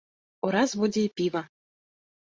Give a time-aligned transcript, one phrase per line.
[0.49, 1.47] Ураз будзе і піва!